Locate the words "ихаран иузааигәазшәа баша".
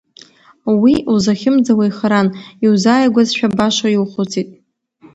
1.89-3.89